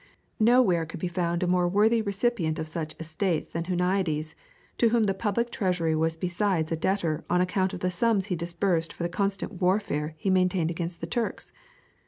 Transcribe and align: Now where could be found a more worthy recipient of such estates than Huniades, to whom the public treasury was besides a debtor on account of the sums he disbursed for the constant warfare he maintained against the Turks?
Now 0.39 0.63
where 0.63 0.87
could 0.87 0.99
be 0.99 1.07
found 1.07 1.43
a 1.43 1.47
more 1.47 1.67
worthy 1.67 2.01
recipient 2.01 2.57
of 2.57 2.67
such 2.67 2.95
estates 2.99 3.49
than 3.49 3.65
Huniades, 3.65 4.33
to 4.79 4.89
whom 4.89 5.03
the 5.03 5.13
public 5.13 5.51
treasury 5.51 5.95
was 5.95 6.17
besides 6.17 6.71
a 6.71 6.75
debtor 6.75 7.23
on 7.29 7.39
account 7.39 7.71
of 7.71 7.81
the 7.81 7.91
sums 7.91 8.25
he 8.25 8.35
disbursed 8.35 8.93
for 8.93 9.03
the 9.03 9.09
constant 9.09 9.61
warfare 9.61 10.15
he 10.17 10.31
maintained 10.31 10.71
against 10.71 11.01
the 11.01 11.07
Turks? 11.07 11.51